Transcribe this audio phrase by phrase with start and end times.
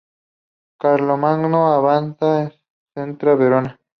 [0.79, 2.51] Carlomagno avanza
[2.91, 3.79] contra Verona.